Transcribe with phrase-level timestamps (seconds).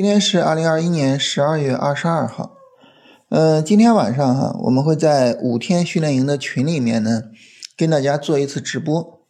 [0.00, 2.56] 今天是二零二一年十二月二十二号，
[3.28, 7.24] 嗯，今天晚上哈，我们会在五天训练营的群里面呢，
[7.76, 9.20] 跟大家做一次直播。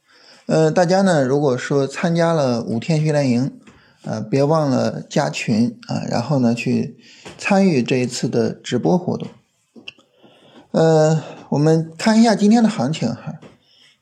[0.46, 3.59] 呃，大家呢，如果说参加了五天训练营，
[4.04, 6.96] 啊，别忘了加群啊，然后呢，去
[7.37, 9.27] 参与这一次的直播活动。
[10.71, 13.40] 呃，我们看一下今天的行情哈，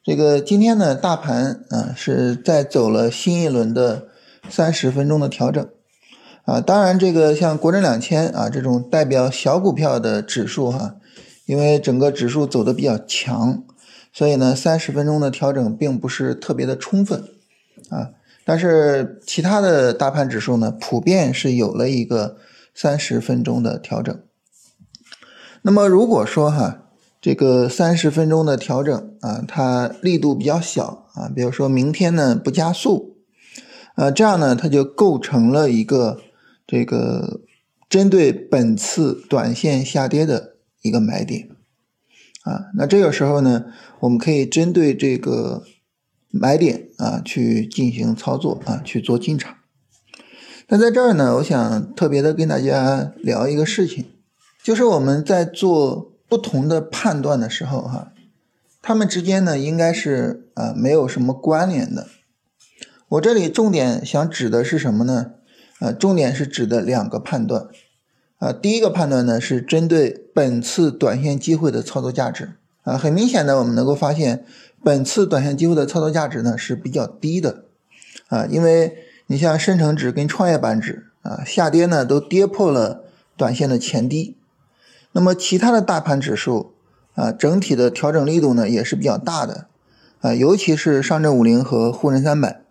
[0.05, 4.09] 这个今天呢，大盘啊是在走了新一轮的
[4.51, 5.67] 三十分钟的调整。
[6.49, 10.95] 啊，当然，这个像国证两千啊这种代表小股票的指数哈，
[11.45, 13.63] 因为整个指数走的比较强，
[14.15, 17.23] 所以呢，三十分钟的调整并不是特别的充分
[17.91, 18.13] 啊。
[18.47, 22.39] 但是其他的大盘指数呢，普遍是有了一个
[22.75, 24.19] 三十分钟的调整。
[25.61, 26.85] 那么如果说哈，
[27.21, 33.19] 这个三十分钟的调整啊，它力度比较小啊，比如说明天呢不加速，
[33.97, 36.21] 呃，这样呢，它就构成了一个。
[36.69, 37.41] 这个
[37.89, 41.49] 针对本次短线下跌的一个买点
[42.43, 43.65] 啊，那这个时候呢，
[44.01, 45.65] 我们可以针对这个
[46.31, 49.57] 买点啊去进行操作啊，去做进场。
[50.69, 54.05] 那在这儿呢，我想特别的跟大家聊一个事情，
[54.63, 58.13] 就是我们在做不同的判断的时候哈，
[58.83, 62.07] 他们之间呢应该是啊没有什么关联的。
[63.09, 65.33] 我这里重点想指的是什么呢？
[65.79, 67.69] 啊，重点是指的两个判断，
[68.39, 74.45] 啊，第一个判断呢是针对本次短线机会的操作价值，啊，很明显的我们能够发现，
[74.83, 77.65] 本次短线机会的操作价值呢是比较低的，
[78.29, 78.97] 啊，因为
[79.29, 83.05] 你像深成指跟创业板指，啊，下跌呢都跌破了
[83.37, 84.37] 短线的前低，
[85.13, 86.73] 那么其他的大盘指数，
[87.15, 89.67] 啊，整体的调整力度呢也是比较大的，
[90.23, 92.63] 啊，尤其是上证五零和沪深三百。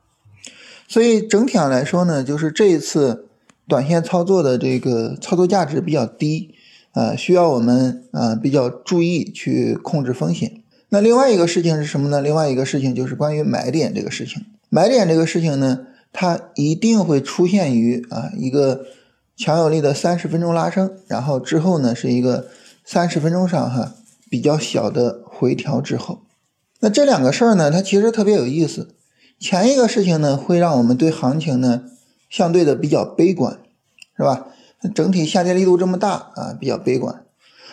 [0.87, 3.27] 所以整体上来说呢，就是这一次
[3.67, 6.55] 短线操作的这个操作价值比较低，
[6.93, 10.63] 啊，需要我们啊比较注意去控制风险。
[10.89, 12.21] 那另外一个事情是什么呢？
[12.21, 14.45] 另外一个事情就是关于买点这个事情。
[14.69, 15.79] 买点这个事情呢，
[16.13, 18.85] 它一定会出现于啊一个
[19.35, 22.47] 强有力的三十分钟拉升，然后之后呢是一个
[22.85, 23.93] 三十分钟上哈
[24.29, 26.21] 比较小的回调之后。
[26.79, 28.95] 那这两个事儿呢，它其实特别有意思。
[29.39, 31.83] 前一个事情呢，会让我们对行情呢
[32.27, 33.59] 相对的比较悲观，
[34.17, 34.47] 是吧？
[34.95, 37.23] 整体下跌力度这么大啊，比较悲观。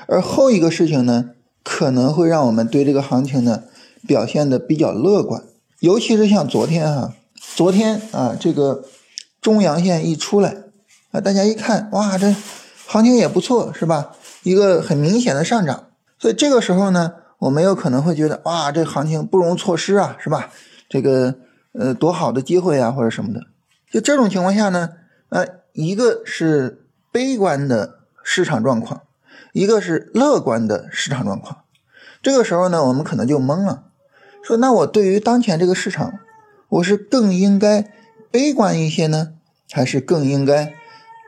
[0.07, 1.31] 而后一个事情呢，
[1.63, 3.65] 可能会让我们对这个行情呢
[4.07, 5.43] 表现的比较乐观。
[5.81, 7.15] 尤其是像昨天哈，
[7.57, 8.85] 昨天啊这个
[9.41, 10.57] 中阳线一出来
[11.13, 12.35] 啊，大家一看哇，这
[12.87, 14.13] 行情也不错，是吧？
[14.43, 15.87] 一个很明显的上涨。
[16.19, 20.51] 所以这个时候呢，我们有可能会觉得哇，这行情不容错失啊，是吧？
[20.91, 21.37] 这个。
[21.77, 23.49] 呃，多好的机会啊，或者什么的，
[23.91, 24.91] 就这种情况下呢，
[25.31, 29.03] 呃，一个是悲观的市场状况，
[29.53, 31.63] 一个是乐观的市场状况。
[32.23, 33.85] 这个时候呢，我们可能就懵了，
[34.43, 36.21] 说那我对于当前这个市场，
[36.69, 37.91] 我是更应该
[38.31, 39.33] 悲观一些呢，
[39.73, 40.73] 还是更应该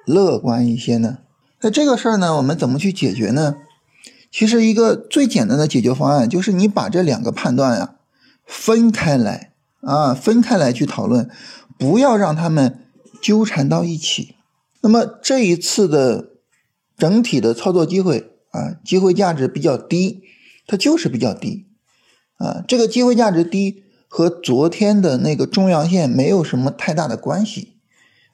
[0.07, 1.19] 乐观一些呢？
[1.63, 3.57] 那这个事儿呢，我们怎么去解决呢？
[4.31, 7.97] 其实一个最简单的解决方案就是你把这两个判断呀
[8.47, 9.51] 分开来。
[9.87, 11.31] 啊，分开来去讨论，
[11.79, 12.89] 不要让他们
[13.23, 14.35] 纠缠到一起。
[14.81, 16.31] 那么这一次的
[16.99, 20.23] 整体的操作机会啊，机会价值比较低，
[20.67, 21.69] 它就是比较低
[22.39, 22.65] 啊。
[22.67, 27.77] 这个机会价值低和昨天的那个中阳线没有什么太大的关系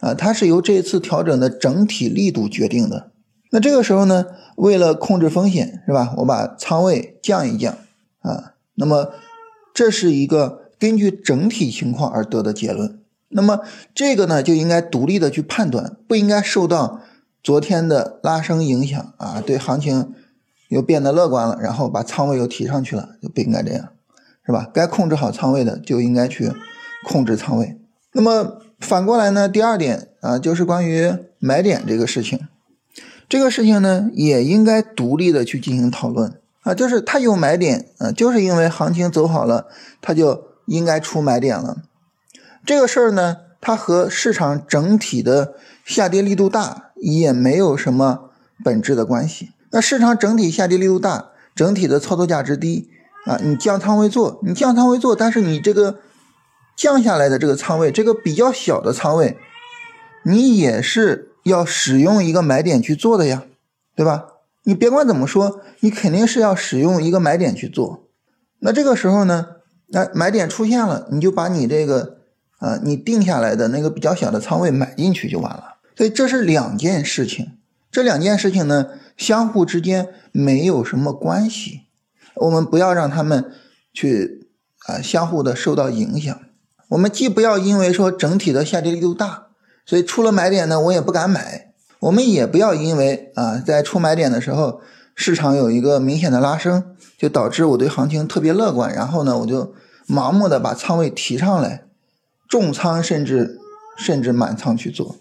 [0.01, 3.13] 啊，它是由这一次调整的整体力度决定的。
[3.51, 4.25] 那这个时候呢，
[4.57, 6.15] 为了控制风险，是吧？
[6.17, 7.77] 我把仓位降一降
[8.21, 8.55] 啊。
[8.77, 9.13] 那么
[9.75, 10.62] 这是一个。
[10.83, 12.99] 根据整体情况而得的结论，
[13.29, 13.61] 那么
[13.95, 17.01] 这个呢就应该独立的去判断，不应该受到
[17.41, 20.13] 昨天的拉升影响啊，对行情
[20.71, 23.91] 又变得乐观了，然后把仓位又提上去了，就不应该这样，
[24.45, 24.69] 是吧？
[24.75, 26.51] 该控制好仓位的就应该去
[27.07, 27.79] 控制仓位。
[28.13, 32.41] 那么反过来呢，第二点啊，就是关于买点这个事情，
[33.29, 39.69] 这个事情呢也应该独立的去进行讨论啊，就是它有买点啊，就是因为行情走好了，
[40.01, 40.51] 它就。
[40.67, 41.83] 应该出买点了，
[42.65, 45.55] 这个事儿呢，它和市场整体的
[45.85, 48.31] 下跌力度大也没有什么
[48.65, 49.51] 本质的关系。
[49.71, 52.91] 那市场整体下跌力度大，整体的操作价值低
[53.27, 56.01] 啊，你降仓位做，你降仓位做，但是你这个
[56.77, 59.37] 降下来的这个仓位，这个比较小的仓位，
[60.25, 63.45] 你也是要使用一个买点去做的呀，
[63.97, 64.27] 对吧？
[64.65, 68.05] 你别管怎么说，你肯定是要使用一个买点去做。
[68.61, 69.47] 那这个时候呢？
[69.93, 72.19] 那买点出现了，你就把你这个，
[72.61, 75.77] 呃，你定下来的那个比较小的仓位买进去就完了。
[75.95, 77.53] 所以这是两件事情，
[77.91, 81.83] 这两件事情呢相互之间没有什么关系，
[82.37, 83.53] 我们不要让他们
[83.93, 84.49] 去
[84.87, 86.37] 啊相互的受到影响。
[86.89, 89.49] 我们既不要因为说整体的下跌力度大，
[89.85, 94.81] 所以出了买点呢我也不敢买，我们也不要因为啊在出买点的时候
[95.15, 99.73] 市场有一个明显的拉升，就导致我对行情特别乐观，然后呢我就
[100.09, 101.85] 盲目的把仓位提上来，
[102.49, 103.61] 重仓甚至
[103.97, 105.15] 甚至满仓去做。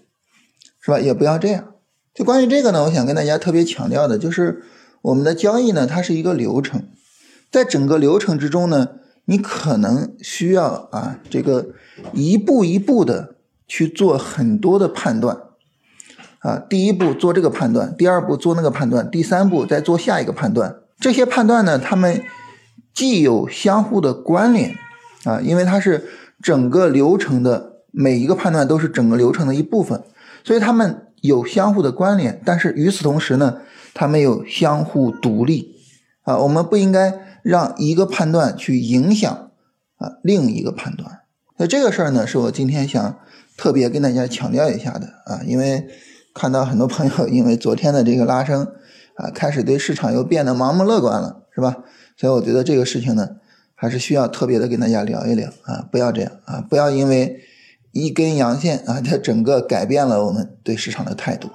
[0.79, 0.99] 是吧？
[0.99, 1.75] 也不要这样。
[2.11, 4.63] 就关于这个呢，我想跟大家特别强调的，就是
[5.03, 6.87] 我们的交易呢，它是一个流程，
[7.51, 8.87] 在整个流程之中呢，
[9.25, 11.67] 你可能需要啊，这个
[12.13, 13.35] 一步一步的
[13.67, 15.37] 去做很多的判断
[16.39, 16.57] 啊。
[16.57, 20.80] 第一步做这个判断，第二步做那个判断，第三步再做下一个判断。
[21.01, 22.23] 这些判断呢，它们
[22.93, 24.75] 既有相互的关联
[25.23, 26.07] 啊，因为它是
[26.41, 30.03] 整个流程的每一个判断都是整个流程的一部分。
[30.43, 33.57] 所以它们有相互的关联，但是与此同时呢，
[33.93, 35.75] 它们有相互独立
[36.23, 36.37] 啊。
[36.37, 39.51] 我们不应该让一个判断去影响
[39.97, 41.21] 啊另一个判断。
[41.57, 43.19] 那这个事儿呢，是我今天想
[43.57, 45.87] 特别跟大家强调一下的啊，因为
[46.33, 48.67] 看到很多朋友因为昨天的这个拉升
[49.21, 51.77] 啊，开始对市场又变得盲目乐观了，是吧？
[52.17, 53.37] 所以我觉得这个事情呢，
[53.75, 57.41] 还是需要特别的跟大家聊一聊啊，不要这样啊，不要因为。
[57.93, 61.49] 一根阳线啊，它整个改变了我们对市场的态度。